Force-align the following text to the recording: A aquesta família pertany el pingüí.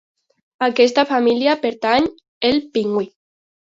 A 0.63 0.67
aquesta 0.71 1.05
família 1.11 1.55
pertany 1.69 2.11
el 2.53 2.63
pingüí. 2.77 3.11